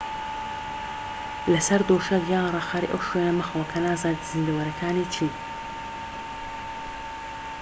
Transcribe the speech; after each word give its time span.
لەسەر 1.51 1.81
دۆشەک 1.89 2.23
یان 2.33 2.47
ڕاخەری 2.55 2.91
ئەو 2.91 3.01
شوێنە 3.07 3.33
مەخەوە 3.39 3.65
کە 3.71 3.77
نازانیت 3.85 4.27
زیندەوەرەکانی 4.31 5.09
چین 5.13 5.33